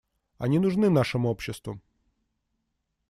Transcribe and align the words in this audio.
Они 0.39 0.57
нужны 0.57 0.89
нашим 0.89 1.27
обществам. 1.27 1.79